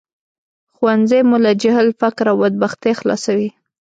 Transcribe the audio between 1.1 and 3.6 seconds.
مو له جهل، فقر او بدبختۍ خلاصوي